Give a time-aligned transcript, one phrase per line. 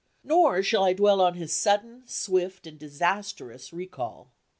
[0.23, 4.31] Nor shall I dwell upon his sudden, swift, and disastrous recall.